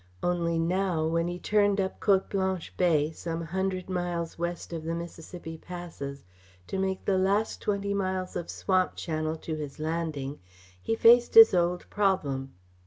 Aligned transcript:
Only 0.23 0.57
now, 0.57 1.05
when 1.05 1.27
he 1.27 1.37
turned 1.37 1.79
up 1.79 1.99
Cote 1.99 2.27
Blanche 2.27 2.75
Bay, 2.75 3.11
some 3.11 3.43
hundred 3.43 3.87
miles 3.87 4.35
west 4.39 4.73
of 4.73 4.83
the 4.83 4.95
Mississippi 4.95 5.59
passes, 5.59 6.25
to 6.65 6.79
make 6.79 7.05
the 7.05 7.19
last 7.19 7.61
twenty 7.61 7.93
miles 7.93 8.35
of 8.35 8.49
swamp 8.49 8.95
channel 8.95 9.35
to 9.35 9.53
his 9.55 9.77
landing, 9.79 10.39
he 10.81 10.95
faced 10.95 11.35
his 11.35 11.53
old 11.53 11.87
problem. 11.91 12.51